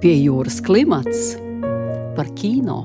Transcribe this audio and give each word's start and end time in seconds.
Pie 0.00 0.14
jūras 0.16 0.62
klimats 0.64 1.34
par 2.16 2.30
kino. 2.32 2.78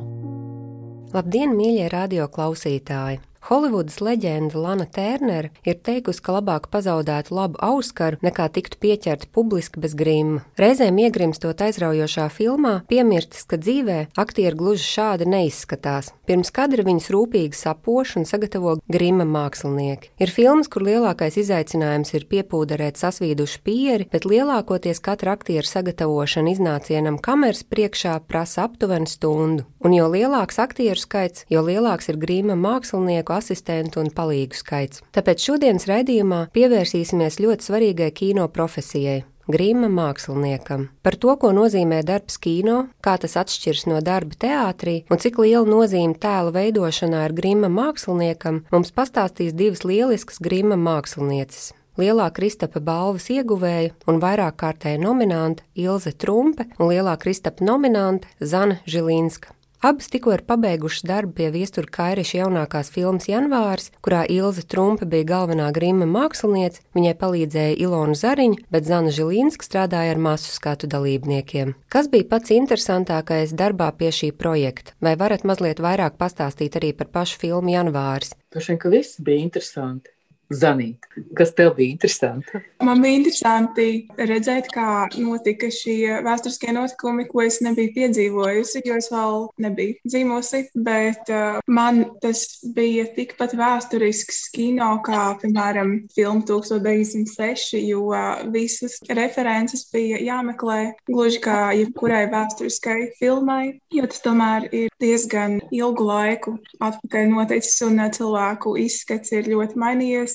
Labdien, 1.16 1.53
mīļie 1.56 1.85
radioklausītāji! 1.93 3.22
Holivudas 3.45 4.00
leģenda 4.01 4.57
Lana 4.57 4.87
Tērnere 4.89 5.51
ir 5.69 5.75
teikusi, 5.85 6.17
ka 6.25 6.33
labāk 6.39 6.66
pazaudēt 6.73 7.27
labu 7.29 7.59
auskaru 7.61 8.18
nekā 8.25 8.48
tiktu 8.55 8.79
pieķerta 8.82 9.29
publiski 9.38 9.84
bez 9.84 9.93
grimma. 9.93 10.41
Reizēm 10.57 10.98
iegrimstot 11.04 11.61
aizraujošā 11.61 12.25
filmā, 12.34 12.79
piemirstis, 12.89 13.46
ka 13.46 13.60
dzīvē 13.61 14.00
aktieri 14.18 14.57
gluži 14.57 14.88
šādi 14.88 15.28
neizskatās. 15.29 16.10
Pirms 16.25 16.50
kadra 16.50 16.82
viņus 16.88 17.11
rūpīgi 17.14 17.60
sapoš 17.60 18.16
un 18.18 18.25
sagatavo 18.25 18.79
grimma 18.89 19.28
mākslinieki. 19.29 20.09
Ir 20.18 20.34
filmas, 20.34 20.66
kur 20.66 20.88
lielākais 20.88 21.38
izaicinājums 21.43 22.16
ir 22.18 22.25
piepūderēt 22.32 22.98
sasvīdušu 22.98 23.62
pieri, 23.62 24.09
bet 24.09 24.25
lielākoties 24.25 25.04
katra 25.05 25.38
aktiera 25.38 25.70
sagatavošana 25.70 26.56
iznācienam 26.56 27.21
kameras 27.21 27.62
priekšā 27.62 28.18
prasa 28.25 28.65
aptuveni 28.65 29.06
stundu. 29.06 29.70
Un 29.86 29.93
jo 29.93 30.09
lielāks 30.09 30.57
aktieru 30.57 30.98
skaits, 30.98 31.46
jo 31.54 31.62
lielāks 31.62 32.09
ir 32.09 32.17
grimma 32.17 32.57
mākslinieku 32.57 33.34
asistentu 33.38 34.02
un 34.02 34.12
palīgu 34.16 34.57
skaits. 34.57 35.03
Tāpēc 35.16 35.45
šodienas 35.49 35.88
raidījumā 35.91 36.48
pievērsīsimies 36.55 37.41
ļoti 37.43 37.70
svarīgai 37.70 38.12
kino 38.16 38.49
profesijai 38.52 39.23
Grīma 39.45 39.91
māksliniekam. 39.93 40.88
Par 41.05 41.16
to, 41.21 41.35
ko 41.38 41.52
nozīmē 41.53 41.99
darbs 42.02 42.40
kino, 42.41 42.88
kā 43.05 43.13
tas 43.21 43.35
atšķiras 43.38 43.85
no 43.91 43.99
darba 44.02 44.34
teātrī 44.41 44.95
un 45.13 45.21
cik 45.21 45.38
liela 45.43 45.70
nozīme 45.70 46.17
tēla 46.17 46.49
veidošanā 46.55 47.21
ir 47.27 47.38
Grīma 47.38 47.70
māksliniekam, 47.70 48.63
mums 48.73 48.93
pastāstīs 48.95 49.54
divas 49.54 49.85
lieliskas 49.85 50.41
Grīma 50.41 50.79
mākslinieces. 50.81 51.76
Lielā 51.95 52.26
Kristapa 52.35 52.81
balvas 52.84 53.29
ieguvēja 53.31 53.93
un 54.09 54.17
vairāk 54.20 54.57
kārtēja 54.59 54.99
nominanta 54.99 55.63
Ilze 55.79 56.12
Trumpe 56.12 56.65
un 56.76 56.90
lielā 56.90 57.13
Kristapa 57.21 57.63
nominante 57.63 58.27
Zana 58.41 58.81
Žilīnska. 58.90 59.54
Abas 59.81 60.07
tikko 60.09 60.34
ir 60.34 60.43
pabeigušas 60.48 61.04
darbu 61.05 61.35
pie 61.37 61.49
viestura 61.54 61.91
Kairiša 61.98 62.40
jaunākās 62.40 62.90
filmas 62.93 63.27
Janvārs, 63.29 63.91
kurā 64.06 64.23
Ilze 64.31 64.64
Trumpe 64.64 65.06
bija 65.09 65.28
galvenā 65.34 65.68
grima 65.76 66.08
māksliniece, 66.09 66.81
viņai 66.98 67.14
palīdzēja 67.20 67.76
Ilona 67.84 68.16
Zariņa, 68.18 68.64
bet 68.72 68.88
Zana 68.88 69.14
Žilīnska 69.14 69.68
strādāja 69.68 70.16
ar 70.16 70.23
masu 70.30 70.50
skatu 70.56 70.90
dalībniekiem. 70.92 71.76
Kas 71.92 72.09
bija 72.09 72.30
pats 72.31 72.56
interesantākais 72.56 73.53
darbā 73.53 73.92
pie 74.00 74.09
šī 74.16 74.31
projekta? 74.31 74.96
Vai 75.03 75.18
varat 75.20 75.46
mazliet 75.46 75.84
vairāk 75.84 76.18
pastāstīt 76.18 76.80
arī 76.80 76.96
par 76.96 77.12
pašu 77.12 77.44
filmu 77.44 77.76
Janvārs? 77.76 78.34
Vien, 78.56 78.80
ka 78.80 78.90
viss 78.90 79.20
bija 79.20 79.44
interesanti. 79.44 80.15
Zanīt, 80.54 81.08
kas 81.34 81.56
tev 81.58 81.72
bija 81.74 81.96
interesanti? 81.96 82.60
Man 82.86 83.00
bija 83.02 83.18
interesanti 83.18 83.86
redzēt, 84.30 84.68
kā 84.70 85.08
notika 85.18 85.72
šie 85.74 86.20
vēsturiskie 86.26 86.70
notikumi, 86.76 87.26
ko 87.26 87.42
es 87.42 87.58
nebiju 87.66 87.94
piedzīvojusi, 87.96 88.84
jo 88.86 88.98
es 89.00 89.10
vēl 89.10 89.48
nebiju 89.66 89.96
dzīvojusi. 90.06 90.62
Bet 90.86 91.32
uh, 91.34 91.58
man 91.66 92.04
tas 92.22 92.44
bija 92.76 93.08
tikpat 93.16 93.56
vēsturisks 93.58 94.44
kino 94.54 94.92
kā, 95.06 95.24
piemēram, 95.42 95.96
filma 96.14 96.46
1906, 96.46 97.80
jo 97.82 98.04
uh, 98.12 98.46
visas 98.54 99.00
references 99.09 99.88
bija 99.90 100.22
jāmeklē 100.22 100.80
gluži 101.09 101.42
kā 101.42 101.58
jebkurai 101.80 102.28
vēsturiskai 102.30 103.00
filmai, 103.18 103.80
jo 103.98 104.06
tas 104.14 104.22
tomēr 104.22 104.70
ir 104.70 104.94
diezgan 105.02 105.58
ilgu 105.74 106.06
laiku 106.06 106.58
atpakaļ 106.78 107.34
noticis 107.34 107.82
un 107.90 107.98
uh, 108.06 108.14
cilvēku 108.14 108.78
izskats 108.86 109.34
ir 109.34 109.50
ļoti 109.50 109.82
mainījies. 109.82 110.34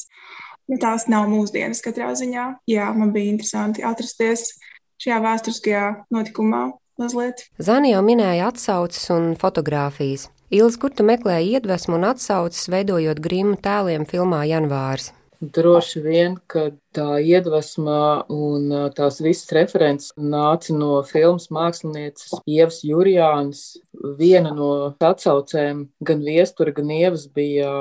Nu, 0.70 0.78
tās 0.78 1.08
nav 1.10 1.26
mūsdienas 1.30 1.82
katrā 1.82 2.12
ziņā. 2.18 2.46
Jā, 2.70 2.90
man 2.94 3.10
bija 3.14 3.32
interesanti 3.32 3.82
atrasties 3.86 4.52
šajā 5.02 5.18
vēsturiskajā 5.24 5.86
notikumā 6.14 6.66
mazliet. 7.00 7.46
Zani 7.58 7.94
jau 7.94 8.02
minēja 8.06 8.50
atsauces 8.52 9.08
un 9.14 9.32
fotografijas. 9.40 10.28
Ilgs, 10.50 10.76
kur 10.82 10.90
tu 10.94 11.06
meklēji 11.06 11.56
iedvesmu 11.56 11.96
un 11.98 12.08
atsauces, 12.10 12.68
veidojot 12.72 13.22
grimu 13.22 13.56
tēliem 13.62 14.06
filmā 14.10 14.42
Janvārs? 14.50 15.12
Droši 15.40 16.02
vien, 16.04 16.34
ka 16.52 16.66
tā 16.92 17.16
iedvesma 17.24 18.26
un 18.28 18.66
tās 18.92 19.22
visas 19.24 19.48
references 19.56 20.10
nāca 20.20 20.74
no 20.76 20.98
filmas 21.08 21.46
mākslinieces 21.54 22.42
Ievas 22.44 22.82
Jurijānas. 22.84 23.62
Viena 24.18 24.52
no 24.52 24.90
atsaucēm 25.00 25.86
gan 26.04 26.26
viestura, 26.26 26.74
gan 26.76 26.92
ievas 26.92 27.24
bija 27.32 27.72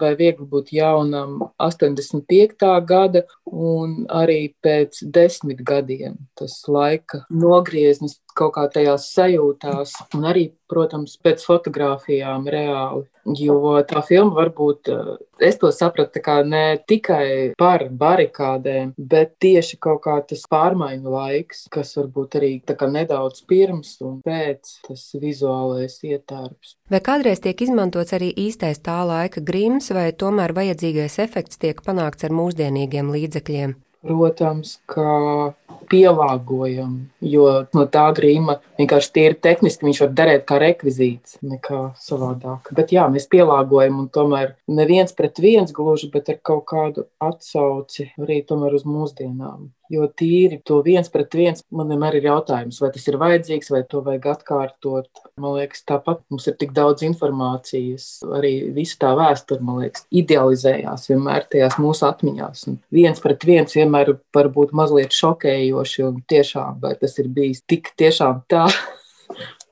vai 0.00 0.12
viegli 0.18 0.46
būt 0.48 0.72
jaunam 0.76 1.38
85. 1.56 2.68
gada, 2.88 3.24
un 3.46 4.04
arī 4.12 4.54
pēc 4.62 5.02
desmit 5.14 5.62
gadiem 5.64 6.18
tas 6.38 6.60
laika 6.68 7.24
nogrieznis 7.30 8.18
kaut 8.38 8.54
kā 8.56 8.66
tajās 8.72 9.10
sajūtās, 9.14 9.94
un 10.16 10.26
arī, 10.28 10.48
protams, 10.70 11.16
pēc 11.24 11.44
fotografijām 11.46 12.46
reāli. 12.50 13.06
Jo 13.36 13.76
tā 13.84 14.00
filma 14.06 14.38
varbūt 14.38 14.88
es 15.44 15.58
to 15.60 15.68
sapratu 15.74 16.22
ne 16.48 16.78
tikai 16.88 17.52
par 17.58 17.84
barikādēm, 17.90 18.94
bet 18.96 19.34
tieši 19.42 19.76
kaut 19.80 20.00
kā 20.06 20.16
tas 20.24 20.46
pārmaiņu 20.50 21.12
laiks, 21.12 21.66
kas 21.72 21.96
varbūt 21.98 22.38
arī 22.40 22.52
nedaudz 22.88 23.44
pirms 23.48 23.98
un 24.00 24.20
pēc 24.24 24.78
tas 24.86 25.04
vizuālais 25.20 25.98
ietērps. 26.04 26.76
Vai 26.88 27.00
kādreiz 27.04 27.42
tiek 27.44 27.60
izmantots 27.60 28.14
arī 28.16 28.32
īstais 28.32 28.80
tā 28.80 29.02
laika 29.04 29.40
grims, 29.44 29.90
vai 29.92 30.12
tomēr 30.12 30.54
vajadzīgais 30.56 31.18
efekts 31.18 31.60
tiek 31.60 31.82
panākts 31.84 32.24
ar 32.24 32.32
mūsdienīgiem 32.32 33.12
līdzekļiem? 33.12 33.76
Protams, 33.98 34.76
ka 34.86 35.54
pielāgojam, 35.90 36.92
jo 37.24 37.46
no 37.74 37.84
tā 37.90 38.04
grīma 38.14 38.58
vienkārši 38.78 39.10
tīri 39.16 39.38
tehniski 39.42 39.88
viņš 39.88 40.02
var 40.04 40.12
derēt 40.20 40.44
kā 40.46 40.60
rekvizīts, 40.62 41.40
nekā 41.42 41.80
savādāk. 41.98 42.70
Bet 42.78 42.94
jā, 42.94 43.08
mēs 43.10 43.26
pielāgojam, 43.32 43.98
un 44.04 44.10
tomēr 44.14 44.54
neviens 44.70 45.16
pret 45.18 45.42
viens 45.42 45.74
gluži, 45.74 46.12
bet 46.14 46.30
ar 46.30 46.38
kaut 46.50 46.68
kādu 46.70 47.08
atsauci 47.18 48.12
arī 48.22 48.44
tomēr 48.46 48.78
uz 48.78 48.86
mūsdienām. 48.86 49.72
Jo 49.92 50.08
tīri 50.20 50.60
to 50.68 50.80
viens 50.84 51.08
pret 51.12 51.32
viens 51.34 51.64
man 51.72 51.88
vienmēr 51.92 52.18
ir 52.18 52.28
jautājums, 52.28 52.80
vai 52.82 52.90
tas 52.92 53.06
ir 53.08 53.16
vajadzīgs, 53.20 53.70
vai 53.72 53.82
to 53.88 54.02
vajag 54.04 54.28
atkārtot. 54.34 55.08
Man 55.40 55.56
liekas, 55.56 55.84
tāpat 55.88 56.20
mums 56.28 56.48
ir 56.50 56.58
tik 56.60 56.74
daudz 56.76 57.06
informācijas. 57.06 58.08
Arī 58.38 58.52
visa 58.76 58.98
tā 59.06 59.14
vēsture, 59.18 59.64
man 59.64 59.80
liekas, 59.84 60.04
idealizējās 60.22 61.08
vienmēr 61.12 61.48
tajās 61.52 61.78
mūsu 61.80 62.08
atmiņās. 62.10 62.66
Un 62.68 62.78
viens 62.94 63.24
pret 63.24 63.48
viens 63.48 63.78
vienmēr 63.78 64.14
var 64.36 64.52
būt 64.52 64.76
mazliet 64.76 65.16
šokējoši, 65.16 66.06
un 66.10 66.22
tiešām, 66.28 66.80
vai 66.84 66.94
tas 67.00 67.16
ir 67.22 67.32
bijis 67.32 67.64
tik 67.68 67.94
tiešām 67.96 68.44
tā. 68.52 68.68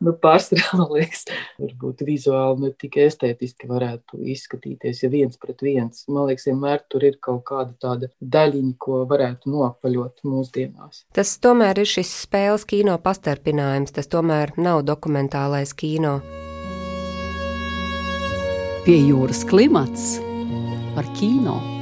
nu, 0.04 0.14
pārsvarā, 0.22 0.78
man 0.80 0.90
liekas, 0.96 1.26
varbūt 1.60 2.04
vizuāli 2.06 2.66
ne 2.66 2.72
tikai 2.78 3.06
estētiski 3.10 3.68
varētu 3.70 4.20
izskatīties, 4.34 5.02
ja 5.04 5.12
viens 5.12 5.40
pret 5.40 5.62
viens. 5.64 6.04
Man 6.10 6.30
liekas, 6.30 6.48
vienmēr 6.50 6.82
tur 6.90 7.06
ir 7.08 7.20
kaut 7.22 7.44
kāda 7.48 7.76
tāda 7.82 8.10
daļiņa, 8.20 8.74
ko 8.82 9.02
varētu 9.10 9.52
nopaļot 9.52 10.26
mūsdienās. 10.26 11.04
Tas 11.16 11.36
tomēr 11.42 11.82
ir 11.82 11.90
šis 11.90 12.12
spēles 12.24 12.66
kino 12.68 12.96
pastarpinājums, 13.02 13.94
tas 13.96 14.10
tomēr 14.12 14.56
nav 14.60 14.84
dokumentālais 14.88 15.74
kino. 15.76 16.18
Pie 18.86 19.00
jūras 19.02 19.42
klimats 19.48 20.12
par 20.94 21.08
kino. 21.18 21.75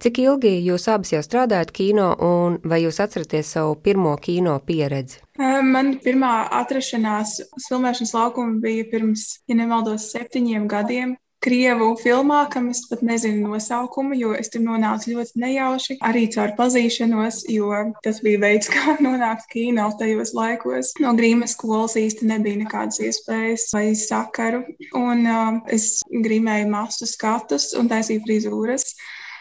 Cik 0.00 0.16
ilgi 0.22 0.50
jūs 0.64 0.86
abas 0.88 1.10
jau 1.12 1.20
strādājat 1.20 1.74
kino, 1.76 2.06
un 2.24 2.54
vai 2.64 2.78
jūs 2.80 3.02
atceraties 3.04 3.50
savu 3.52 3.74
pirmo 3.84 4.14
kino 4.16 4.54
pieredzi? 4.64 5.18
Man 5.36 5.98
pirmā 6.00 6.46
atrašanās 6.56 7.34
filmēšanas 7.66 8.14
laukuma 8.16 8.62
bija 8.62 8.86
pirms, 8.88 9.26
ja 9.44 9.58
nemaldos, 9.58 10.08
septiņiem 10.14 10.64
gadiem. 10.72 11.18
Krievu 11.44 11.94
filmā, 11.96 12.42
kam 12.52 12.66
es 12.72 12.82
pat 12.88 13.00
nezinu 13.04 13.48
nosaukumu, 13.48 14.16
jo 14.16 14.32
es 14.36 14.52
tur 14.52 14.60
nonācu 14.64 15.14
ļoti 15.14 15.40
nejauši, 15.40 15.98
arī 16.04 16.26
caur 16.32 16.52
pazīšanos, 16.56 17.44
jo 17.52 17.70
tas 18.04 18.24
bija 18.24 18.40
veids, 18.42 18.68
kā 18.74 18.96
nonākt 19.04 19.48
kino 19.52 19.88
tajos 20.00 20.32
laikos. 20.36 20.96
No 21.00 21.12
grīmas 21.16 21.56
skolas 21.56 22.00
īsti 22.00 22.28
nebija 22.28 22.64
nekādas 22.64 23.00
iespējas 23.04 23.68
vai 23.76 23.86
sakaru, 23.96 24.64
un 24.96 25.24
uh, 25.28 25.62
es 25.68 25.98
grīmēju 26.08 26.72
masu 26.72 27.08
skatus 27.08 27.72
un 27.76 27.88
taisīju 27.92 28.24
frizūras. 28.28 28.94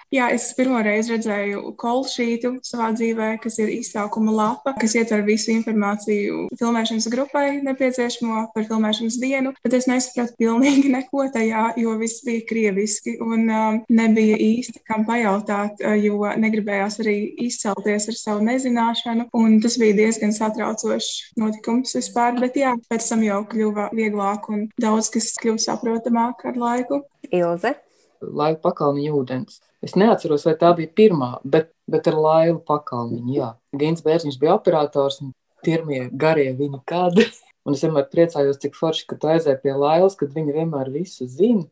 Jā, 0.10 0.32
es 0.34 0.48
pirmo 0.58 0.80
reizi 0.82 1.14
redzēju 1.14 1.76
kolšītu 1.78 2.50
savā 2.66 2.88
dzīvē, 2.98 3.28
kas 3.44 3.60
ir 3.62 3.70
izsaukuma 3.76 4.34
lapa, 4.34 4.74
kas 4.82 4.96
ietver 4.98 5.22
visu 5.28 5.52
informāciju 5.54 6.48
filmēšanas 6.58 7.06
grupai 7.14 7.60
nepieciešamo 7.62 8.48
par 8.56 8.66
filmēšanas 8.66 9.20
dienu, 9.22 9.52
bet 9.62 9.76
es 9.78 9.86
nesapratu 9.90 10.34
pilnīgi 10.42 10.90
neko 10.96 11.28
tajā, 11.36 11.68
jo 11.78 11.94
viss 12.02 12.24
bija 12.26 12.42
krieviski 12.50 13.20
un 13.22 13.46
um, 13.54 13.78
nebija 13.94 14.40
īsti 14.42 14.82
kam 14.90 15.06
pajautāt, 15.06 15.84
uh, 15.86 15.94
jo 16.02 16.24
negribējās 16.42 16.98
arī 17.04 17.18
izcelties 17.46 18.10
ar 18.10 18.18
savu 18.18 18.48
nezināšanu, 18.48 19.28
un 19.38 19.60
tas 19.62 19.78
bija 19.78 20.00
diezgan 20.00 20.34
satraucošs 20.34 21.36
notikums 21.38 21.94
vispār, 22.00 22.34
bet 22.42 22.58
jā, 22.58 22.74
pēc 22.90 23.12
tam 23.12 23.22
jau 23.28 23.44
kļuva 23.54 23.92
vieglāk 23.94 24.50
un 24.50 24.66
daudz 24.82 25.14
kas 25.14 25.36
kļuva 25.38 25.62
saprotamāk 25.70 26.48
ar 26.50 26.58
laiku. 26.58 27.04
Ilze? 27.30 27.76
Laika 28.22 28.62
pakalniņa 28.68 29.12
ūdens. 29.16 29.60
Es 29.86 29.96
neatceros, 29.96 30.46
vai 30.48 30.56
tā 30.60 30.72
bija 30.76 30.92
pirmā, 30.96 31.30
bet, 31.44 31.72
bet 31.88 32.08
ar 32.12 32.18
Lailu 32.20 32.60
pakalniņu. 32.68 33.36
Jā. 33.36 33.54
Gins 33.80 34.04
Bērziņš 34.06 34.40
bija 34.42 34.58
operators. 34.58 35.22
pirmie 35.64 36.10
garie 36.12 36.54
viņa 36.56 36.82
kadri. 36.88 37.26
Un 37.68 37.76
es 37.76 37.84
vienmēr 37.84 38.08
priecājos, 38.10 38.58
cik 38.62 38.76
forši, 38.80 39.06
ka 39.10 39.18
tu 39.20 39.28
aizēji 39.28 39.60
pie 39.64 39.74
Lailas, 39.76 40.16
kad 40.16 40.32
viņa 40.34 40.56
vienmēr 40.56 40.92
visu 40.94 41.28
zina, 41.28 41.66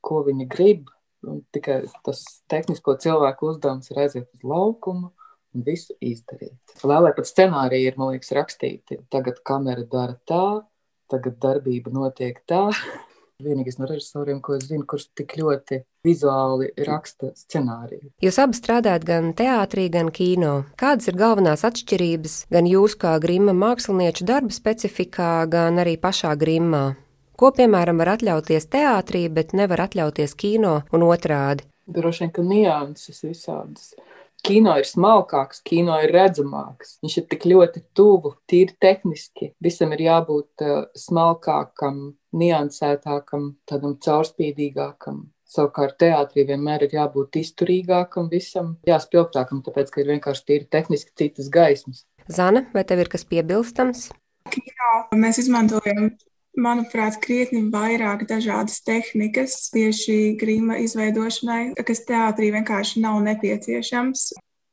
ko 0.00 0.22
viņa 0.24 0.46
grib. 0.48 0.88
Un 1.24 1.42
tikai 1.52 1.82
tas 2.04 2.24
tehnisko 2.48 2.96
cilvēku 3.00 3.52
uzdevums 3.52 3.90
ir 3.90 4.00
aiziet 4.00 4.28
uz 4.34 4.42
laukumu 4.44 5.12
un 5.54 5.64
visu 5.64 5.94
izdarīt. 6.00 6.56
Lēlē 6.84 7.14
pat 7.16 7.28
scenāriji 7.28 7.90
ir, 7.90 7.98
man 8.00 8.12
liekas, 8.12 8.32
rakstīti. 8.36 9.00
Tagad 9.12 9.40
kamera 9.46 9.84
dara 9.88 10.16
tā, 10.28 10.44
tagad 11.12 11.38
darbība 11.44 11.92
notiek 11.94 12.40
tā. 12.48 12.66
Vienīgais 13.42 13.80
no 13.80 13.88
režisoriem, 13.90 14.38
ko 14.38 14.54
es 14.54 14.68
zinu, 14.68 14.84
kurš 14.86 15.08
tik 15.18 15.32
ļoti 15.40 15.80
vizuāli 16.06 16.68
raksta 16.86 17.32
scenāriju. 17.34 18.12
Jūs 18.22 18.38
abi 18.38 18.54
strādājat 18.54 19.06
gan 19.08 19.32
teātrī, 19.34 19.88
gan 19.90 20.12
kino. 20.14 20.52
Kādas 20.78 21.10
ir 21.10 21.18
galvenās 21.18 21.66
atšķirības 21.66 22.36
gan 22.54 22.68
jūsu 22.70 23.00
kā 23.02 23.16
grima 23.18 23.50
mākslinieču 23.58 24.28
darba 24.28 24.54
specifikā, 24.54 25.32
gan 25.50 25.82
arī 25.82 25.96
pašā 25.98 26.36
grimā? 26.38 26.84
Ko, 27.34 27.50
piemēram, 27.50 27.98
var 27.98 28.12
atļauties 28.14 28.70
teātrī, 28.70 29.26
bet 29.26 29.50
nevar 29.58 29.88
atļauties 29.88 30.38
kino 30.38 30.76
un 30.94 31.02
otrādi? 31.08 31.66
Droši 31.90 32.22
vien, 32.22 32.34
ka 32.38 32.46
nianses 32.46 33.24
visādas. 33.26 33.96
Kino 34.44 34.74
ir 34.76 34.84
smalkāks, 34.84 35.62
kino 35.64 35.94
ir 36.04 36.10
redzamāks. 36.12 36.98
Viņš 37.00 37.14
ir 37.16 37.24
tik 37.32 37.46
ļoti 37.48 37.80
tuvu, 37.96 38.34
tīri 38.50 38.74
tehniski. 38.80 39.54
Visam 39.64 39.94
ir 39.96 40.02
jābūt 40.04 40.64
uh, 40.66 40.74
smalkākam, 41.00 42.02
niansētākam, 42.36 43.54
tādam 43.64 43.94
caurspīdīgākam. 44.04 45.22
Savukārt 45.48 45.96
teātrī 46.02 46.44
vienmēr 46.50 46.84
ir 46.84 46.98
jābūt 46.98 47.38
izturīgākam, 47.40 48.28
visam 48.32 48.74
jāspilgtākam, 48.88 49.62
tāpēc, 49.64 49.94
ka 49.94 50.02
ir 50.02 50.12
vienkārši 50.12 50.46
tīri 50.50 50.68
tehniski 50.76 51.16
citas 51.22 51.48
gaismas. 51.52 52.04
Zana, 52.28 52.66
vai 52.76 52.84
tev 52.84 53.00
ir 53.00 53.12
kas 53.12 53.24
piebilstams? 53.30 54.10
Kino 54.52 54.92
mēs 55.24 55.40
izmantojam 55.40 56.10
manuprāt, 56.56 57.18
krietni 57.22 57.64
vairāk 57.72 58.26
dažādas 58.30 58.80
tehnikas 58.86 59.70
tieši 59.74 60.34
grīma 60.40 60.80
izveidošanai, 60.84 61.74
kas 61.86 62.04
teātrī 62.08 62.50
vienkārši 62.54 63.04
nav 63.04 63.20
nepieciešams. 63.26 64.32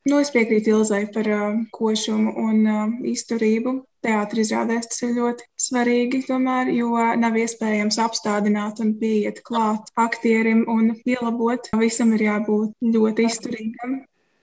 Nu, 0.09 0.17
es 0.17 0.31
piekrītu 0.33 0.71
Ilzai 0.73 1.03
par 1.13 1.27
uh, 1.29 1.57
košumu 1.75 2.31
un 2.41 2.61
uh, 2.65 2.93
izturību. 3.05 3.75
Teātris 4.01 4.47
izrādēs 4.49 4.87
tas 4.89 5.03
ir 5.05 5.11
ļoti 5.13 5.45
svarīgi, 5.61 6.23
tomēr, 6.25 6.71
jo 6.73 6.95
nav 7.21 7.37
iespējams 7.37 7.99
apstādināt 8.01 8.81
un 8.81 8.95
pieiet 8.97 9.43
klāt 9.45 9.93
aktierim 9.93 10.63
un 10.73 10.95
pielabot. 11.05 11.69
Visam 11.77 12.15
ir 12.17 12.25
jābūt 12.31 12.73
ļoti 12.95 13.27
izturīgam. 13.29 13.99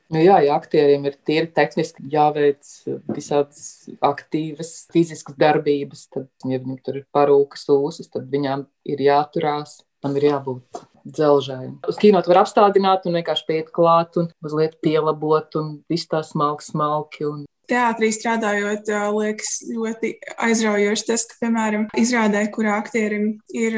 Nu 0.09 0.23
jā, 0.23 0.39
ja 0.41 0.55
aktieriem 0.57 1.05
ir 1.05 1.19
tīri 1.29 1.51
tehniski 1.53 2.07
jāveic 2.09 2.65
visādas 3.13 3.89
aktīvas 4.05 4.71
fiziskas 4.93 5.37
darbības, 5.37 6.07
tad, 6.15 6.31
ja 6.49 6.61
viņiem 6.63 6.79
tur 6.85 7.03
ir 7.03 7.05
parūkas 7.13 7.67
ūsas, 7.75 8.09
tad 8.15 8.31
viņām 8.33 8.65
ir 8.89 9.03
jāturās, 9.05 9.83
tam 10.01 10.17
ir 10.17 10.31
jābūt 10.31 10.81
dzelžai. 11.05 11.75
Uz 11.89 12.01
kino 12.01 12.23
var 12.25 12.43
apstādināt 12.43 13.05
un 13.09 13.19
vienkārši 13.19 13.47
pieiet 13.49 13.69
klāt 13.75 14.17
un 14.21 14.31
mazliet 14.45 14.79
pielabot 14.85 15.61
un 15.61 15.71
viss 15.93 16.09
tā 16.09 16.23
smalki, 16.25 16.71
smalki. 16.71 17.29
Un 17.29 17.45
teātrī 17.69 18.11
strādājot, 18.15 18.89
liekas 19.15 19.53
ļoti 19.69 20.13
aizraujoši 20.49 21.07
tas, 21.09 21.25
ka, 21.29 21.39
piemēram, 21.43 21.87
izrādē, 21.99 22.45
kurā 22.55 22.79
aktierim 22.81 23.31
ir 23.55 23.77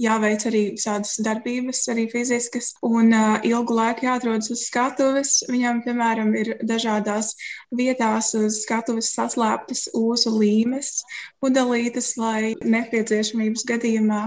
jāveic 0.00 0.46
arī 0.50 0.62
visādas 0.76 1.16
darbības, 1.24 1.82
arī 1.92 2.06
fiziskas, 2.12 2.72
un 2.86 3.14
ilgu 3.46 3.76
laiku 3.76 4.08
jāatrodas 4.08 4.50
uz 4.54 4.64
skatuves. 4.68 5.36
Viņam, 5.50 5.82
piemēram, 5.86 6.34
ir 6.38 6.54
dažādās 6.66 7.34
vietās 7.74 8.32
uz 8.38 8.62
skatuves 8.64 9.12
saslēptas 9.14 9.86
ūsu 9.96 10.34
līmes, 10.36 11.00
pudelītes, 11.42 12.14
lai 12.20 12.54
nepieciešamības 12.60 13.66
gadījumā 13.68 14.22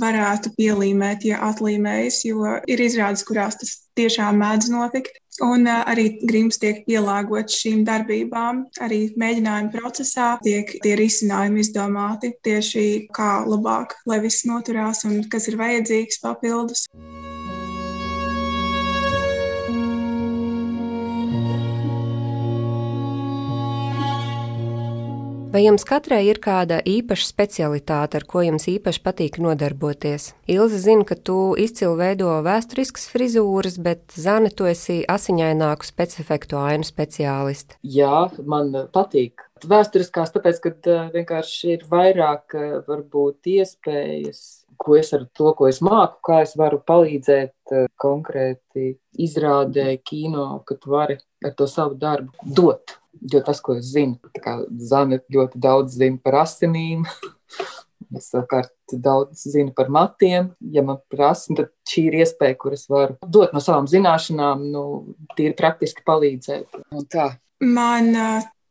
varētu 0.00 0.54
pielīmēt, 0.58 1.28
ja 1.30 1.42
atlīmējas, 1.50 2.22
jo 2.28 2.56
ir 2.66 2.82
izrādes, 2.86 3.24
kurās 3.26 3.58
tas 3.60 3.78
tiešām 3.96 4.40
mēdz 4.42 4.72
notikt. 4.72 5.20
Un 5.44 5.68
arī 5.68 6.06
grims 6.24 6.60
tiek 6.62 6.82
pielāgots 6.86 7.58
šīm 7.60 7.84
darbībām. 7.84 8.64
Arī 8.80 9.00
mēģinājuma 9.20 9.72
procesā 9.74 10.30
tiek 10.44 10.76
tie 10.82 10.96
risinājumi 10.96 11.60
izdomāti 11.64 12.32
tieši 12.46 12.86
kā 13.16 13.42
labāk, 13.44 13.98
lai 14.08 14.22
viss 14.24 14.46
noturās 14.48 15.04
un 15.08 15.22
kas 15.30 15.50
ir 15.50 15.60
vajadzīgs 15.60 16.22
papildus. 16.24 16.86
Vai 25.56 25.62
jums 25.64 25.86
katrai 25.88 26.18
ir 26.28 26.36
kāda 26.44 26.82
īpaša 26.84 27.24
specialitāte, 27.30 28.18
ar 28.18 28.24
ko 28.28 28.42
jums 28.44 28.66
īpaši 28.68 29.00
patīk 29.00 29.38
nodarboties? 29.40 30.26
Ilza 30.52 30.80
zina, 30.82 31.06
ka 31.08 31.16
tu 31.16 31.54
izcili 31.56 31.96
veido 31.96 32.34
vēsturiskas 32.44 33.06
frizūras, 33.08 33.78
bet 33.80 34.12
Zane, 34.12 34.50
tu 34.52 34.68
esi 34.68 34.98
asiņaināku 35.08 35.88
specifektu 35.88 36.60
ainu 36.60 36.84
speciālisti. 36.84 37.78
Jā, 37.88 38.26
man 38.44 38.68
patīk. 38.92 39.46
Vēsturiskās, 39.64 40.34
tāpēc, 40.36 40.60
ka 40.60 40.74
eh, 40.76 41.08
vienkārši 41.16 41.72
ir 41.78 41.88
vairāk 41.88 42.60
eh, 42.60 42.76
varbūt 42.84 43.48
iespējas 43.56 44.44
ko 44.76 44.96
es 45.00 45.12
ar 45.16 45.24
to, 45.36 45.52
ko 45.56 45.68
es 45.70 45.80
māku, 45.84 46.20
kā 46.28 46.42
es 46.44 46.52
varu 46.58 46.78
palīdzēt 46.84 47.72
uh, 47.72 47.86
konkrēti 48.00 48.90
izrādē, 49.24 49.96
kino, 50.04 50.46
ka 50.68 50.76
tu 50.80 50.92
vari 50.92 51.16
ar 51.46 51.56
to 51.58 51.68
savu 51.70 51.98
darbu 52.00 52.52
dot. 52.58 52.98
Jo 53.32 53.40
tas, 53.44 53.62
ko 53.64 53.78
es 53.78 53.88
zinu, 53.94 54.18
kā 54.42 54.58
Zana 54.90 55.18
ļoti 55.32 55.60
daudz 55.62 55.96
zina 55.96 56.20
par 56.22 56.42
asinīm. 56.44 57.06
Es 58.14 58.28
savukārt 58.30 58.94
daudz 59.02 59.40
zinu 59.50 59.72
par 59.74 59.88
matiem. 59.90 60.52
Ja 60.70 60.84
man 60.86 61.00
prasa, 61.10 61.56
tad 61.58 61.72
šī 61.90 62.04
ir 62.06 62.18
iespēja, 62.20 62.54
kur 62.60 62.76
es 62.76 62.84
varu 62.92 63.16
dot 63.34 63.56
no 63.56 63.62
savām 63.64 63.88
zināšanām, 63.90 64.62
nu, 64.70 64.82
tīri 65.34 65.56
praktiski 65.58 66.04
palīdzēt. 66.06 66.78
Un 66.94 67.08
tā. 67.10 67.32
Man 67.64 68.12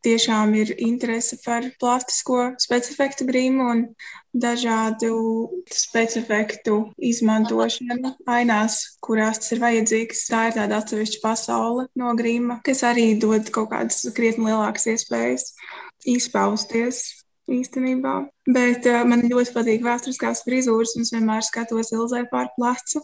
tiešām 0.05 0.53
ir 0.59 0.75
interese 0.85 1.39
par 1.43 1.65
plastisko 1.81 2.53
specifiktu 2.61 3.27
grīmu 3.27 3.67
un 3.73 3.83
dažādu 4.35 5.15
specifiktu 5.71 6.77
izmantošanu 7.11 8.13
ainās, 8.29 8.79
kurās 9.03 9.41
tas 9.41 9.55
ir 9.55 9.63
vajadzīgs. 9.63 10.25
Tā 10.29 10.45
ir 10.49 10.57
tāda 10.59 10.79
atsevišķa 10.81 11.21
pasaule 11.23 11.87
no 11.99 12.13
grīma, 12.19 12.59
kas 12.67 12.83
arī 12.87 13.13
dod 13.19 13.51
kaut 13.55 13.71
kādas 13.73 14.03
krietni 14.15 14.49
lielākas 14.51 14.89
iespējas 14.95 15.53
izpausties. 16.15 17.05
Īstenībā. 17.45 18.11
Bet 18.49 18.87
uh, 18.89 19.03
man 19.05 19.21
ļoti 19.29 19.51
patīk 19.53 19.83
vēsturiskās 19.85 20.39
frizūras, 20.47 20.95
un 20.97 21.05
es 21.05 21.11
vienmēr 21.13 21.43
skatos 21.45 21.91
Ilzai 21.93 22.23
pār 22.31 22.47
plecu, 22.55 23.03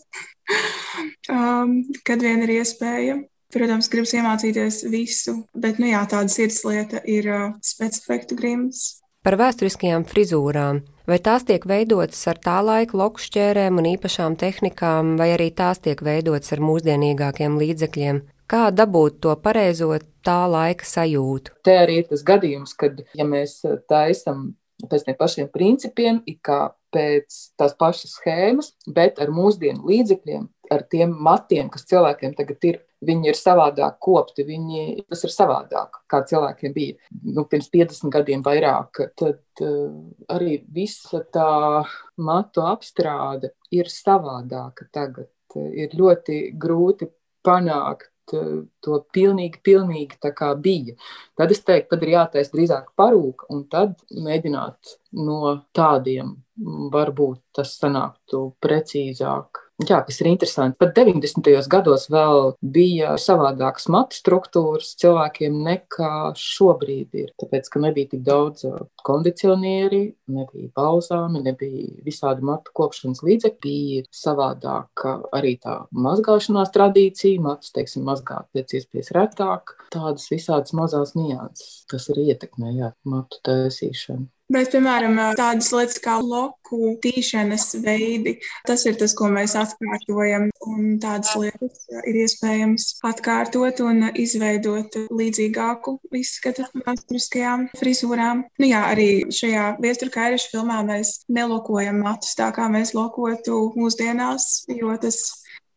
um, 1.36 1.75
kad 2.01 2.25
vien 2.25 2.41
ir 2.48 2.55
iespēja. 2.55 3.20
Protams, 3.51 3.89
gribas 3.91 4.13
iemācīties 4.15 4.81
visu, 4.91 5.41
bet 5.58 5.79
nu, 5.81 5.89
jā, 5.91 6.01
tāda 6.08 6.31
sirdslieta 6.31 7.01
ir 7.10 7.27
uh, 7.27 7.48
specifikta 7.65 8.38
grims. 8.39 9.01
Par 9.22 9.36
vēsturiskajām 9.38 10.05
frizūrām. 10.10 10.79
Vai 11.10 11.17
tās 11.22 11.43
tiek 11.46 11.65
veidotas 11.67 12.22
ar 12.31 12.39
tā 12.41 12.60
laika 12.63 12.96
loku 12.98 13.22
šķērēm 13.22 13.81
un 13.81 13.89
īpašām 13.91 14.38
tehnikām, 14.39 15.15
vai 15.20 15.34
arī 15.36 15.50
tās 15.53 15.81
tiek 15.84 16.00
veidotas 16.05 16.53
ar 16.55 16.63
mūsdienīgākiem 16.63 17.58
līdzekļiem? 17.60 18.22
Kā 18.50 18.70
dabūt 18.74 19.20
to 19.24 19.36
pareizo 19.43 19.91
tā 20.25 20.39
laika 20.50 20.88
sajūtu? 20.88 21.58
Te 21.67 21.75
arī 21.84 22.01
ir 22.01 22.10
tas 22.10 22.24
gadījums, 22.27 22.74
kad 22.79 23.03
ja 23.17 23.27
mēs 23.27 23.60
taisam 23.91 24.53
pēc 24.89 25.05
tiem 25.08 25.17
pašiem 25.20 25.50
principiem, 25.53 26.22
kā 26.43 26.62
pēc 26.93 27.38
tās 27.60 27.75
pašas 27.79 28.15
schēmas, 28.17 28.74
bet 28.88 29.22
ar 29.22 29.31
mūsdienu 29.34 29.86
līdzekļiem, 29.88 30.48
ar 30.74 30.86
tiem 30.91 31.13
matiem, 31.13 31.70
kas 31.72 31.86
cilvēkiem 31.89 32.36
tagad 32.38 32.67
ir, 32.67 32.81
viņi 33.08 33.31
ir 33.31 33.38
savādāk 33.38 33.98
kopti, 34.03 34.46
viņi, 34.48 34.84
tas 35.10 35.24
ir 35.25 35.34
savādāk, 35.34 36.01
kā 36.12 36.22
cilvēkiem 36.29 36.75
bija 36.75 37.22
nu, 37.36 37.46
pirms 37.50 37.72
50 37.74 38.13
gadiem 38.13 38.46
vairāk. 38.46 39.03
Tad 39.17 39.65
uh, 39.65 39.89
arī 40.34 40.60
visa 40.74 41.24
tā 41.34 41.84
matu 42.22 42.65
apstrāde 42.70 43.55
ir 43.74 43.91
savādāka 43.91 44.89
tagad. 44.93 45.31
Ir 45.55 45.91
ļoti 46.00 46.46
grūti 46.55 47.10
panākt 47.43 48.12
to 48.31 49.00
pilnīgi, 49.13 49.60
pilnīgi 49.63 50.20
tā 50.22 50.31
kā 50.36 50.51
bija. 50.55 50.96
Tad 51.38 51.51
es 51.51 51.63
teiktu, 51.67 51.89
tad 51.96 52.05
ir 52.05 52.13
jātaisa 52.15 52.53
drīzāk 52.55 52.91
parūka, 53.00 53.50
un 53.53 53.65
tad 53.72 53.98
mēģināt 54.12 54.96
no 55.20 55.55
tādiem, 55.75 56.36
varbūt 56.93 57.41
tas 57.58 57.75
sanāktu 57.79 58.46
precīzāk. 58.63 59.65
Jā, 59.82 60.02
kas 60.06 60.20
ir 60.22 60.30
interesanti. 60.30 60.78
Pat 60.82 60.94
90. 60.98 61.48
gados 61.72 62.06
vēl 62.12 62.52
bija 62.62 63.16
savādākas 63.22 63.88
matu 63.92 64.18
struktūras 64.18 64.92
cilvēkiem 65.02 65.58
nekā 65.66 66.12
šobrīd 66.38 67.18
ir. 67.18 67.32
Tāpēc, 67.42 67.70
ka 67.72 67.82
nebija 67.82 68.12
tik 68.12 68.22
daudz 68.28 68.68
kondicionieri, 69.08 70.04
nebija 70.36 70.70
balzāmi, 70.78 71.42
nebija 71.48 72.06
visādi 72.06 72.46
matu 72.46 72.74
kopšanas 72.78 73.24
līdzekļi, 73.26 73.62
bija 73.62 74.06
savādāka 74.16 75.18
arī 75.38 75.56
tā 75.62 75.78
mazgāšanās 75.92 76.74
tradīcija, 76.76 77.42
matus, 77.44 77.74
teiksim, 77.76 78.06
mazgāt 78.08 78.50
pēc 78.56 78.78
iespējas 78.80 79.14
retāk. 79.18 79.76
Tādas 79.94 80.30
visādas 80.32 80.76
mazās 80.78 81.16
nianses, 81.18 81.82
kas 81.92 82.10
arī 82.14 82.32
ietekmē 82.36 82.76
jā, 82.78 82.94
matu 83.08 83.42
taisīšanu. 83.48 84.30
Bet, 84.51 84.67
piemēram, 84.74 85.15
tādas 85.39 85.70
lietas 85.72 86.00
kā 86.03 86.17
loku 86.20 86.96
tīšanas 87.03 87.70
veidi, 87.86 88.34
tas 88.67 88.84
ir 88.89 88.98
tas, 89.00 89.13
ko 89.15 89.29
mēs 89.31 89.53
atkārtojam. 89.55 90.50
Un 90.67 90.98
tādas 91.00 91.31
lietas 91.39 91.86
ir 92.10 92.20
iespējams 92.25 92.88
atkārtot 93.08 93.79
un 93.86 94.10
izveidot 94.12 94.98
līdzīgāku 95.08 95.96
izskatu 96.20 96.67
vēsturiskajām 96.81 97.70
frizūrām. 97.79 98.43
Nu, 98.60 98.67
jā, 98.67 98.84
arī 98.91 99.10
šajā 99.31 99.70
viesturkaireša 99.84 100.51
filmā 100.58 100.81
mēs 100.89 101.22
nelokojam 101.31 102.03
matus 102.03 102.36
tā, 102.36 102.51
kā 102.55 102.67
mēs 102.74 102.91
lokotu 102.98 103.63
mūsdienās, 103.79 104.65
jo 104.75 104.91
tas, 105.00 105.24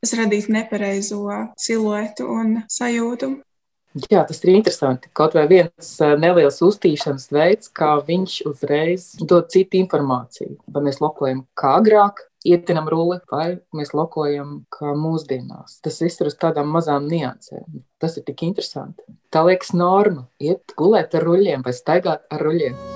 tas 0.02 0.19
radītu 0.19 0.59
nepareizo 0.59 1.23
siluetu 1.54 2.26
un 2.40 2.57
sajūtu. 2.66 3.37
Jā, 3.95 4.25
tas 4.27 4.41
ir 4.43 4.57
interesanti. 4.57 5.11
Kaut 5.15 5.37
vai 5.39 5.45
viens 5.51 5.91
eh, 6.03 6.15
neliels 6.19 6.59
uztīšanas 6.67 7.29
veids, 7.35 7.71
kā 7.71 7.93
viņš 8.03 8.41
uzreiz 8.51 9.13
dod 9.23 9.53
citu 9.55 9.79
informāciju. 9.79 10.57
Vai 10.75 10.83
mēs 10.89 10.99
lokojam 11.03 11.45
kā 11.59 11.77
agrāk, 11.79 12.25
ietinam 12.45 12.91
rulli, 12.91 13.21
vai 13.31 13.61
mēs 13.77 13.95
lokojam 13.97 14.65
kā 14.75 14.97
mūsdienās. 14.99 15.79
Tas 15.85 16.01
viss 16.03 16.21
ir 16.21 16.33
uz 16.33 16.37
tādām 16.41 16.75
mazām 16.75 17.07
niansēm. 17.11 17.85
Tas 18.03 18.19
ir 18.19 18.27
tik 18.27 18.45
interesanti. 18.49 19.07
Tā 19.33 19.47
liekas 19.47 19.73
norma- 19.79 20.29
iet 20.51 20.75
gulēt 20.77 21.15
ar 21.15 21.31
ruļļiem 21.31 21.65
vai 21.65 21.73
staigāt 21.73 22.27
ar 22.31 22.47
ruļļiem. 22.49 22.94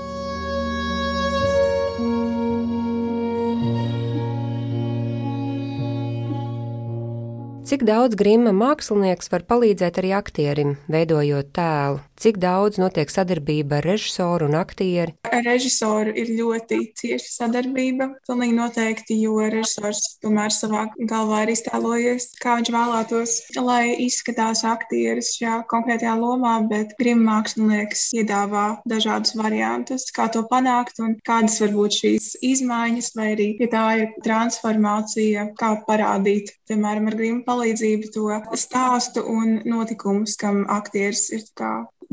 Cik 7.68 7.82
daudz 7.84 8.16
grima 8.16 8.48
mākslinieks 8.56 9.28
var 9.28 9.42
palīdzēt 9.44 9.98
arī 10.00 10.14
aktierim, 10.16 10.78
veidojot 10.88 11.50
tēlu? 11.52 11.98
Cik 12.18 12.40
daudz 12.42 12.80
notiek 12.82 13.12
sadarbība 13.14 13.76
ar 13.78 13.84
režisoru 13.86 14.48
un 14.48 14.56
aktieri? 14.58 15.12
Ar 15.30 15.44
režisoru 15.46 16.10
ir 16.18 16.32
ļoti 16.34 16.78
cieša 16.98 17.28
sadarbība. 17.30 18.08
Pilnīgi 18.26 18.56
noteikti, 18.56 19.20
jo 19.22 19.36
režisors 19.38 20.00
tomēr 20.24 20.50
savā 20.50 20.88
galvā 20.98 21.44
ir 21.44 21.52
iztēlojies, 21.52 22.26
kā 22.42 22.56
viņš 22.58 22.70
vēlētos, 22.74 23.34
lai 23.62 23.94
izskatās 24.02 24.64
aktieris 24.66 25.30
šajā 25.36 25.60
konkrētajā 25.70 26.16
lomā, 26.18 26.56
bet 26.66 26.96
grima 26.98 27.36
mākslinieks 27.36 28.08
piedāvā 28.16 28.64
dažādus 28.90 29.36
variantus, 29.38 30.08
kā 30.10 30.26
to 30.34 30.42
panākt 30.50 30.98
un 31.04 31.14
kādas 31.22 31.60
var 31.62 31.76
būt 31.76 32.00
šīs 32.00 32.28
izmaiņas, 32.50 33.12
vai 33.14 33.28
arī, 33.36 33.48
ja 33.62 33.70
tā 33.76 33.84
ir 34.00 34.10
transformācija, 34.26 35.52
kā 35.60 35.70
parādīt, 35.86 36.50
piemēram, 36.66 37.12
ar 37.12 37.20
grima 37.22 37.46
palīdzību 37.46 38.10
to 38.18 38.42
stāstu 38.58 39.22
un 39.22 39.60
notikumus, 39.70 40.34
kam 40.42 40.64
aktieris 40.80 41.28
ir 41.30 41.46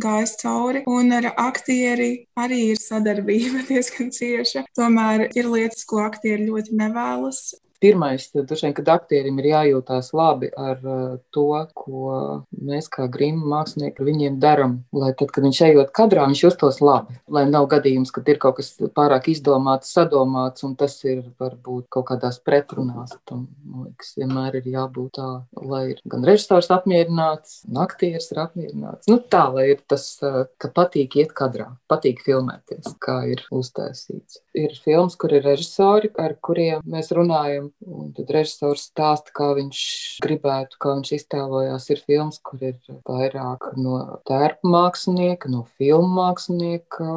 gājis 0.02 0.36
cauri. 0.42 0.84
Un 0.90 1.14
ar 1.16 1.32
aktieri 1.34 2.28
arī 2.40 2.62
ir 2.74 2.82
sadarbība 2.82 3.66
diezgan 3.70 4.12
cieša. 4.16 4.66
Tomēr 4.78 5.30
ir 5.34 5.52
lietas, 5.52 5.86
ko 5.88 6.04
aktieri 6.06 6.50
ļoti 6.50 6.78
nevēlas. 6.82 7.44
Pirmais, 7.84 8.30
dušain, 8.34 8.74
kad 8.76 8.88
aktierim 8.94 9.40
ir 9.42 9.50
jājūtās 9.50 10.14
labi 10.16 10.48
ar 10.56 10.80
uh, 10.80 11.18
to, 11.36 11.50
ko 11.76 12.14
mēs 12.56 12.88
kā 12.92 13.10
grīma 13.12 13.44
mākslinieki 13.52 14.06
viņiem 14.08 14.38
darām. 14.40 14.78
Lai 14.96 15.12
tad, 15.18 15.34
kad 15.36 15.44
viņš 15.46 15.62
ejot 15.68 15.92
kadrā, 15.96 16.24
viņš 16.30 16.44
justos 16.46 16.80
labi. 16.84 17.18
Lai 17.28 17.44
nav 17.50 17.68
gadījums, 17.74 18.14
kad 18.16 18.32
ir 18.32 18.40
kaut 18.42 18.62
kas 18.62 18.72
pārāk 18.96 19.28
izdomāts, 19.34 19.92
sadomāts, 19.96 20.64
un 20.68 20.78
tas 20.80 20.96
ir 21.04 21.26
varbūt 21.42 21.90
kaut 21.92 22.08
kādās 22.14 22.40
pretrunās. 22.40 23.18
Tam, 23.28 23.46
man 23.68 23.90
liekas, 23.90 24.16
vienmēr 24.22 24.62
ir 24.62 24.72
jābūt 24.78 25.20
tā, 25.20 25.30
lai 25.60 25.84
ir 25.94 26.02
gan 26.10 26.24
režisors 26.28 26.72
apmierināts, 26.74 27.62
gan 27.68 27.84
aktieris 27.86 28.32
ir 28.32 28.42
apmierināts. 28.46 29.12
Nu, 29.12 29.20
tā, 29.20 29.46
lai 29.52 29.70
ir 29.76 29.84
tas, 29.84 30.08
uh, 30.24 30.46
ka 30.62 30.72
patīk 30.72 31.20
iet 31.20 31.36
kadrā, 31.36 31.74
patīk 31.92 32.24
filmēties, 32.26 32.96
kā 33.04 33.22
ir 33.36 33.44
uztaisīts. 33.52 34.45
Ir 34.56 34.76
filmas, 34.84 35.18
kur 35.20 35.34
ir 35.36 35.44
režisori, 35.46 36.14
ar 36.22 36.38
kuriem 36.44 36.84
mēs 36.88 37.12
runājam 37.16 37.72
Un 37.86 38.12
tad 38.18 38.32
režisors 38.34 38.88
stāsta, 38.90 39.32
kā 39.36 39.52
viņš 39.58 39.80
gribētu, 40.24 40.78
kā 40.82 40.96
viņš 40.98 41.12
iztēlojās. 41.20 41.86
Ir 41.94 42.02
filmas, 42.08 42.40
kur 42.46 42.62
ir 42.66 42.78
vairāk 43.08 43.68
no 43.78 44.00
tērpa 44.26 44.72
mākslinieka, 44.74 45.52
no 45.54 45.64
filmu 45.78 46.10
mākslinieka. 46.18 47.08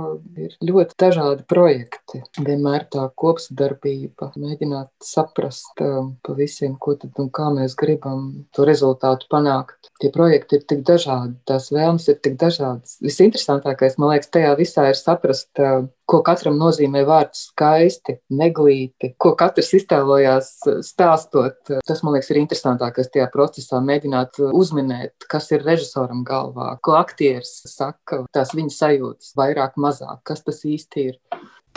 Ir 0.44 0.56
ļoti 0.68 0.98
dažādi 1.00 1.46
projekti. 1.48 2.22
Vienmēr 2.36 2.86
tā 2.92 3.06
kopsadarbība, 3.18 4.32
mēģināt 4.36 4.90
saprast 5.04 5.82
um, 5.84 6.14
pa 6.24 6.36
visiem, 6.38 6.76
ko 6.76 6.98
tad 7.00 7.16
un 7.22 7.32
kā 7.32 7.48
mēs 7.54 7.76
gribam 7.78 8.28
to 8.56 8.68
rezultātu 8.68 9.30
panākt. 9.32 9.92
Tie 10.02 10.12
projekti 10.14 10.60
ir 10.60 10.66
tik 10.68 10.84
dažādi, 10.88 11.38
tās 11.48 11.72
vēlmes 11.74 12.10
ir 12.12 12.20
tik 12.22 12.36
dažādas. 12.40 12.98
Visinteresantākais, 13.04 13.96
man 13.98 14.14
liekas, 14.14 14.32
tajā 14.34 14.52
visā 14.60 14.90
ir 14.92 15.00
saprast, 15.00 15.50
um, 15.64 15.88
ko 16.08 16.20
katram 16.26 16.56
nozīmē 16.60 17.04
vārds 17.08 17.48
skaisti, 17.50 18.18
neglīti, 18.32 19.12
ko 19.20 19.34
katrs 19.38 19.74
iztēlojās 19.78 20.50
stāstot. 20.86 21.60
Tas, 21.86 22.02
man 22.02 22.16
liekas, 22.16 22.32
ir 22.32 22.40
interesantākais 22.42 23.12
tajā 23.12 23.28
procesā, 23.34 23.82
mēģināt 23.84 24.40
uzminēt, 24.48 25.28
kas 25.30 25.50
ir 25.52 25.66
režisoram 25.68 26.24
galvā, 26.28 26.74
ko 26.82 26.96
aktieris 26.98 27.60
saka, 27.68 28.24
tās 28.34 28.56
viņa 28.56 28.74
sajūtas, 28.78 29.36
vairāk, 29.38 29.76
mazāk, 29.80 30.24
kas 30.32 30.44
tas 30.46 30.64
īsti 30.64 31.08
ir. 31.10 31.20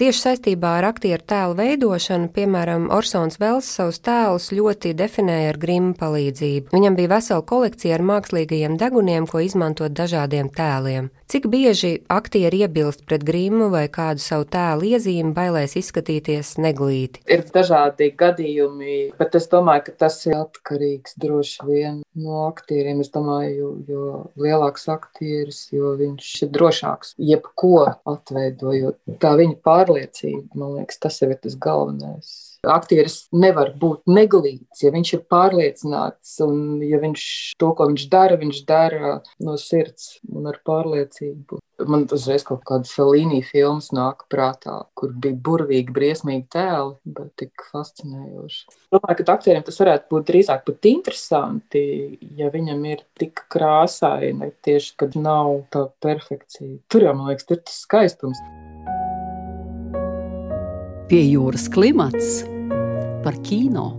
Tieši 0.02 0.22
saistībā 0.24 0.70
ar 0.80 0.88
aktieru 0.88 1.22
tēlu 1.30 1.54
veidošanu, 1.60 2.32
piemēram, 2.34 2.88
Orsons 2.96 3.38
Vels 3.38 3.68
savus 3.70 4.00
tēlus 4.02 4.48
ļoti 4.56 4.96
definēja 4.98 5.52
ar 5.52 5.60
grima 5.62 5.92
palīdzību. 6.00 6.72
Viņam 6.74 6.98
bija 6.98 7.12
vesela 7.12 7.44
kolekcija 7.46 8.00
ar 8.00 8.06
mākslīgajiem 8.10 8.80
deguniem, 8.82 9.28
ko 9.30 9.44
izmantot 9.46 9.94
dažādiem 9.94 10.50
tēliem. 10.56 11.12
Cik 11.32 11.46
bieži 11.48 12.02
aktieri 12.12 12.58
iebilst 12.66 13.06
pret 13.08 13.22
grimu 13.24 13.70
vai 13.72 13.86
kādu 13.88 14.20
savu 14.20 14.44
tēlu 14.52 14.90
iezīmi, 14.90 15.30
bailēs 15.32 15.78
izskatīties 15.80 16.58
neglīti? 16.60 17.22
Ir 17.32 17.46
dažādi 17.54 18.10
gadījumi, 18.20 18.98
bet 19.16 19.38
es 19.40 19.48
domāju, 19.54 19.86
ka 19.86 19.94
tas 20.04 20.18
ir 20.28 20.36
atkarīgs 20.36 21.16
droši 21.24 21.70
vien 21.70 22.02
no 22.20 22.42
aktieriem. 22.50 23.00
Es 23.00 23.14
domāju, 23.16 23.56
jo, 23.56 23.72
jo 23.88 24.44
lielāks 24.44 24.90
aktieris, 24.92 25.62
jo 25.72 25.96
viņš 26.04 26.34
ir 26.44 26.52
drošāks 26.60 27.16
jebko 27.32 27.86
atveidojot. 28.12 29.00
Tā 29.24 29.32
viņa 29.40 29.62
pārliecība. 29.64 30.50
Man 30.60 30.82
liekas, 30.82 31.00
tas 31.08 31.24
ir 31.24 31.38
tas 31.40 31.56
galvenais. 31.56 32.41
Aktieris 32.62 33.26
nevar 33.34 33.72
būt 33.82 34.06
neglīts, 34.06 34.84
ja 34.84 34.92
viņš 34.94 35.14
ir 35.16 35.22
pārliecināts, 35.34 36.36
un 36.46 36.78
ja 36.86 37.00
viņš 37.02 37.24
to, 37.58 37.72
ko 37.74 37.88
viņš 37.90 38.04
dara, 38.12 38.38
viņš 38.38 38.60
dara 38.70 39.16
no 39.42 39.56
sirds 39.58 40.20
un 40.30 40.46
ar 40.52 40.60
pārliecību. 40.68 41.58
Man 41.90 42.06
uzreiz 42.14 42.46
kaut 42.46 42.62
kādas 42.70 42.94
līnijas 43.02 43.50
filmas 43.50 43.90
nāk 43.98 44.28
prātā, 44.30 44.76
kur 44.94 45.10
bija 45.18 45.40
burvīgi, 45.48 45.96
briesmīgi 45.96 46.46
tēli, 46.54 46.94
bet 47.18 47.32
tik 47.42 47.66
fascinējoši. 47.72 48.62
Domāju, 48.94 49.18
ka 49.18 49.34
aktieriem 49.34 49.66
tas 49.66 49.82
varētu 49.82 50.12
būt 50.14 50.30
drīzāk 50.30 50.66
pat 50.68 50.90
interesanti, 50.92 51.84
ja 52.38 52.52
viņam 52.54 52.86
ir 52.92 53.02
tik 53.18 53.42
krāsaini, 53.50 54.54
tieši 54.62 54.94
kad 55.02 55.18
nav 55.18 55.64
tā 55.74 55.88
perfekcija. 56.06 56.78
Tur 56.94 57.10
jau, 57.10 57.18
man 57.18 57.34
liekas, 57.34 57.50
ir 57.50 57.66
tas 57.66 57.82
skaistums 57.88 58.46
pie 61.12 61.26
jūras 61.28 61.66
klimats 61.68 62.46
par 63.20 63.36
kino. 63.44 63.90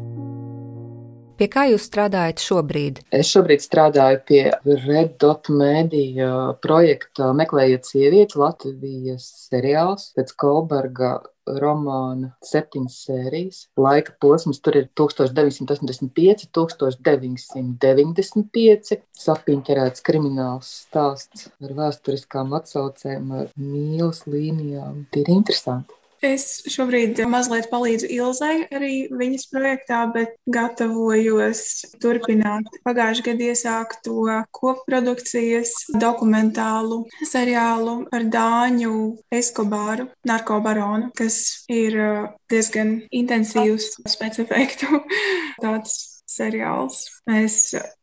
Pie 1.37 1.45
kā 1.53 1.69
jūs 1.69 1.85
strādājat 1.91 2.41
šobrīd? 2.41 3.03
Es 3.13 3.29
šobrīd 3.35 3.61
strādāju 3.61 4.23
pie 4.31 4.49
Red 4.87 5.19
Dot 5.21 5.51
Media 5.53 6.57
projekta 6.65 7.35
Meklējiet 7.37 7.85
sievieti 7.91 8.41
Latvijas 8.41 9.29
seriāls 9.51 10.09
pēc 10.17 10.33
Kolberga 10.41 11.21
romāna 11.61 12.33
septiņas 12.49 12.97
sērijas. 13.05 13.69
Laika 13.77 14.17
posms 14.23 14.65
tur 14.65 14.81
ir 14.81 14.89
1985, 14.97 16.49
1995. 16.57 19.05
Sapiņķerēts 19.29 20.09
krimināls 20.09 20.77
stāsts 20.87 21.53
ar 21.61 21.77
vēsturiskām 21.77 22.57
atsaucēm, 22.57 23.25
ar 23.43 23.53
mīlas 23.61 24.25
līnijām. 24.25 25.13
Tie 25.13 25.21
ir 25.27 25.37
interesanti. 25.43 25.93
Es 26.23 26.63
šobrīd 26.71 27.19
mazliet 27.27 27.67
palīdzu 27.73 28.07
Ilzai 28.15 28.69
arī 28.71 29.09
viņas 29.11 29.49
projektā, 29.51 30.05
bet 30.15 30.37
gatavojos 30.55 31.63
turpināt 32.03 32.71
pagājušajā 32.87 33.27
gadā 33.27 33.49
iesākto 33.51 34.37
koprodukcijas 34.55 35.75
dokumentālu 35.99 37.03
seriālu 37.27 37.97
ar 38.15 38.29
Dāņu 38.31 38.95
Eskobāru, 39.35 40.07
narkobaronu, 40.29 41.11
kas 41.19 41.67
ir 41.67 41.99
uh, 41.99 42.31
diezgan 42.53 43.01
intensīvs 43.11 43.97
specifektu 44.15 45.03
tāds 45.65 46.12
seriāls. 46.39 47.05
Mēs 47.31 47.59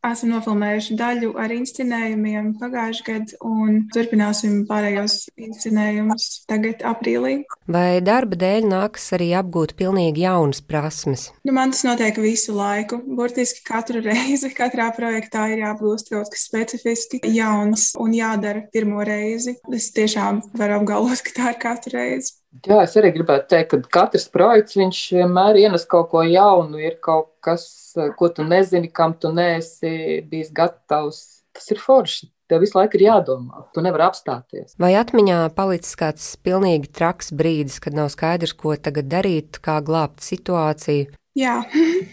esam 0.06 0.34
nofilmējuši 0.34 0.96
daļu 0.96 1.34
ar 1.40 1.52
inscenējumiem 1.54 2.54
pagājušajā 2.60 3.06
gadā 3.06 3.38
un 3.46 3.84
turpināsim 3.92 4.64
pārējos 4.68 5.28
inscenējumus 5.40 6.28
tagad, 6.50 6.84
aprīlī. 6.86 7.34
Vai 7.70 8.00
darba 8.04 8.38
dēļ 8.40 8.68
nāks 8.70 9.10
arī 9.16 9.30
apgūt 9.38 9.76
pilnīgi 9.78 10.24
jaunas 10.24 10.62
prasmes? 10.64 11.28
Nu, 11.44 11.54
man 11.56 11.74
tas 11.74 11.84
notiek 11.86 12.18
visu 12.22 12.54
laiku. 12.56 13.00
Burtiski 13.16 13.64
katru 13.66 14.02
reizi, 14.04 14.52
katrā 14.56 14.90
projektā 14.96 15.48
ir 15.52 15.64
jāapgūst 15.64 16.12
kaut 16.14 16.32
kas 16.32 16.46
specifiski 16.48 17.22
jauns 17.34 17.90
un 18.00 18.14
jādara 18.16 18.66
pirmo 18.72 19.04
reizi. 19.06 19.56
Es 19.74 19.90
tiešām 19.96 20.42
varu 20.58 20.80
apgalvot, 20.80 21.24
ka 21.26 21.36
tā 21.36 21.54
ir 21.54 21.60
katru 21.62 21.96
reizi. 21.98 22.39
Jā, 22.50 22.80
es 22.82 22.96
arī 22.98 23.12
gribētu 23.14 23.46
teikt, 23.52 23.70
ka 23.70 24.00
katrs 24.00 24.26
projekts 24.32 24.74
vienmēr 25.14 25.60
ienes 25.60 25.86
kaut 25.88 26.08
ko 26.10 26.24
jaunu, 26.26 26.80
ir 26.82 26.98
kaut 27.02 27.30
kas, 27.44 27.94
ko 28.18 28.28
tu 28.34 28.44
nezini, 28.46 28.90
kam 28.90 29.14
tu 29.14 29.30
neesi 29.34 30.20
bijis 30.26 30.50
gatavs. 30.54 31.22
Tas 31.54 31.70
ir 31.70 31.80
forši. 31.82 32.28
Tev 32.50 32.64
visu 32.64 32.74
laiku 32.74 32.98
ir 32.98 33.04
jādomā, 33.06 33.62
tu 33.74 33.82
nevari 33.82 34.02
apstāties. 34.08 34.74
Vai 34.82 34.96
atmiņā 34.98 35.38
palicis 35.54 35.94
kāds 35.98 36.26
pilnīgi 36.42 36.90
traks 36.90 37.30
brīdis, 37.30 37.78
kad 37.82 37.94
nav 37.94 38.10
skaidrs, 38.10 38.56
ko 38.58 38.74
tagad 38.74 39.06
darīt, 39.10 39.60
kā 39.62 39.78
glābt 39.86 40.18
situāciju? 40.26 41.12
Jā, 41.38 41.60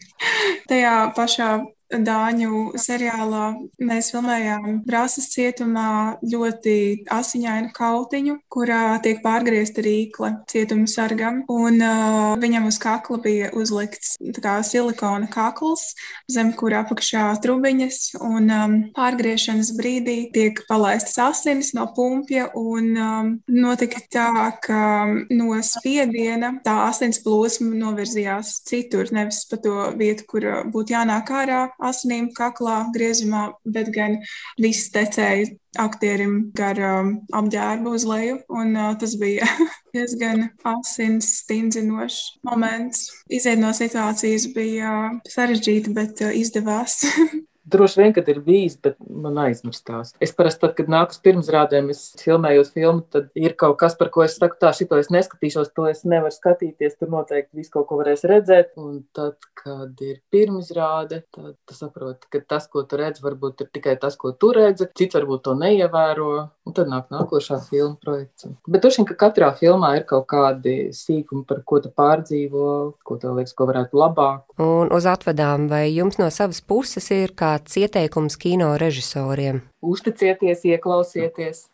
tajā 0.70 0.94
pašā 1.18 1.50
Dāņu 1.88 2.74
seriālā 2.76 3.44
mēs 3.80 4.10
filmējām 4.12 4.82
Brāzas 4.88 5.30
cietumā 5.32 6.18
ļoti 6.20 7.06
asiņainu 7.14 7.72
kautiņu, 7.76 8.36
kurā 8.52 8.98
tiek 9.04 9.22
pārgriezta 9.24 9.84
rīkle 9.86 10.34
cietuma 10.52 10.90
sargam. 10.92 11.44
Un, 11.48 11.80
uh, 11.80 12.34
viņam 12.42 12.68
uz 12.68 12.80
kakla 12.84 13.22
bija 13.24 13.52
uzlikts 13.56 14.18
kā, 14.44 14.58
silikona 14.68 15.30
kakls, 15.32 15.94
zem 16.32 16.52
kura 16.60 16.84
apakšā 16.84 17.30
trubiņas. 17.46 18.02
Un, 18.20 18.52
um, 18.52 18.76
pārgriešanas 18.98 19.72
brīdī 19.80 20.18
tiek 20.36 20.60
palaistas 20.68 21.16
asinis 21.24 21.72
no 21.78 21.88
pumpja. 21.96 22.50
Un, 22.60 22.92
um, 23.00 23.32
notika 23.48 24.04
tā, 24.12 24.28
ka 24.64 25.08
no 25.32 25.56
spiediena 25.64 26.58
tā 26.68 26.76
asins 26.90 27.24
plūsma 27.24 27.72
novirzījās 27.80 28.58
citur, 28.68 29.08
nevis 29.16 29.46
pa 29.48 29.62
to 29.64 29.90
vietu, 29.96 30.28
kur 30.28 30.52
būtu 30.68 30.98
jānāk 30.98 31.32
ārā 31.32 31.64
asinīm 31.84 32.30
kaklā 32.38 32.80
griezumā, 32.96 33.48
bet 33.66 33.92
gan 33.96 34.20
viss 34.62 34.92
tecēja 34.94 35.52
aktierim 35.78 36.38
gar 36.58 36.80
um, 36.82 37.12
apģērbu 37.38 37.94
uz 37.98 38.06
leju. 38.10 38.40
Un, 38.50 38.74
uh, 38.76 38.94
tas 39.00 39.18
bija 39.20 39.48
diezgan 39.96 40.48
asins 40.68 41.30
stingzinošs 41.44 42.40
moments. 42.48 43.12
Iziet 43.30 43.62
no 43.62 43.74
situācijas 43.78 44.50
bija 44.56 44.96
uh, 45.04 45.20
sarežģīti, 45.34 45.94
bet 45.98 46.26
uh, 46.26 46.34
izdevās. 46.36 47.04
Droši 47.68 48.00
vien, 48.00 48.14
kad 48.16 48.30
ir 48.32 48.40
bijis, 48.46 48.78
bet 48.80 48.96
man 49.12 49.36
aizmirstās. 49.44 50.14
Es 50.24 50.32
parasti, 50.36 50.62
tad, 50.64 50.74
kad 50.78 50.88
nāku 50.92 51.16
uz 51.16 51.20
pirmsrādēm, 51.24 51.90
es 51.92 52.04
filmējos 52.22 52.72
filmu, 52.72 53.04
tad 53.12 53.28
ir 53.36 53.58
kaut 53.60 53.76
kas, 53.82 53.98
par 54.00 54.12
ko 54.14 54.24
es 54.24 54.38
saku, 54.40 54.56
tā, 54.62 54.72
šito 54.78 54.96
es 55.02 55.12
neskatīšos, 55.12 55.74
to 55.76 55.90
es 55.92 56.06
nevaru 56.08 56.32
skatīties. 56.32 56.96
Tur 56.96 57.12
noteikti 57.12 57.60
visu 57.60 57.74
kaut 57.74 57.90
ko 57.90 58.00
varēs 58.00 58.24
redzēt. 58.30 58.72
Un 58.80 59.02
tad, 59.16 59.36
kad 59.60 60.00
ir 60.06 60.22
pirmsrāde, 60.32 61.26
tad 61.36 61.58
tu 61.68 61.76
saproti, 61.76 62.30
ka 62.32 62.42
tas, 62.56 62.70
ko 62.72 62.86
tu 62.88 63.02
redzi, 63.02 63.26
varbūt 63.26 63.66
ir 63.66 63.72
tikai 63.76 63.98
tas, 64.00 64.16
ko 64.16 64.32
tu 64.32 64.54
redzi. 64.56 64.88
Cits 64.96 65.20
varbūt 65.20 65.44
to 65.50 65.58
neievēro. 65.60 66.32
Un 66.68 66.76
tad 66.76 66.90
nāk 66.92 67.12
nākošā 67.12 67.60
filmu 67.68 67.96
projekts. 68.00 68.48
Bet 68.68 68.84
droši 68.84 69.02
vien, 69.02 69.10
ka 69.12 69.20
katrā 69.28 69.52
filmā 69.56 69.94
ir 70.00 70.08
kaut 70.08 70.28
kādi 70.32 70.90
sīkumi, 70.96 71.44
par 71.48 71.62
ko 71.68 71.80
tu 71.84 71.92
pārdzīvo, 71.96 72.72
ko 73.08 73.20
tev 73.20 73.38
liekas, 73.38 73.56
ko 73.56 73.68
varētu 73.70 74.00
labāk. 74.00 74.44
Un 74.64 74.92
uz 74.96 75.08
atvedām, 75.08 75.70
vai 75.72 75.86
jums 75.92 76.20
no 76.20 76.28
savas 76.34 76.60
puses 76.64 77.08
ir 77.16 77.36
kā 77.38 77.57
kāds 77.58 77.78
ieteikums 77.82 78.38
kino 78.38 78.76
režisoriem? 78.78 79.64
Uzticieties, 79.82 80.62
ieklausieties! 80.66 81.68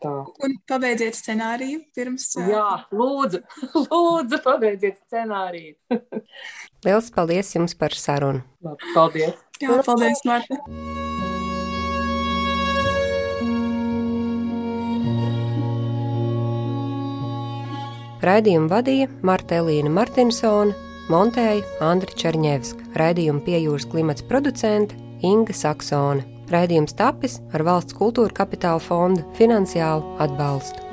Tā. 0.00 0.10
Un 0.40 0.54
pabeidziet 0.66 1.12
scenāriju 1.12 1.82
pirms. 1.94 2.30
Jā, 2.48 2.86
lūdzu, 2.88 3.42
lūdzu 3.84 4.38
pabeidziet 4.42 4.96
scenāriju. 5.04 5.76
Lielas 6.86 7.10
paldies 7.12 7.52
jums 7.54 7.76
par 7.76 7.92
sarunu. 7.92 8.40
Labi, 8.64 8.94
paldies. 8.96 9.36
Jā, 9.60 9.76
paldies, 9.84 10.24
Marta. 10.24 10.56
Raidījumu 18.22 18.70
vadīja 18.70 19.12
Marta 19.26 19.60
Elīna 19.60 19.92
Martinsone, 19.92 20.72
montēja 21.12 21.60
Andra 21.84 22.16
Černievska, 22.16 22.88
raidījuma 22.96 23.42
piejūras 23.44 23.88
klimats 23.90 24.24
producente 24.24 25.01
Inga 25.22 25.54
Saksone. 25.56 26.26
Raidījums 26.52 26.96
tapis 26.98 27.38
ar 27.54 27.64
valsts 27.64 27.96
kultūra 27.96 28.34
kapitāla 28.42 28.82
fonda 28.82 29.24
finansiālu 29.38 30.18
atbalstu. 30.20 30.91